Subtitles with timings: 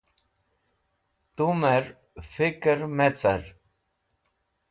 [1.35, 1.85] Tumẽr
[2.31, 3.43] fikẽr me car.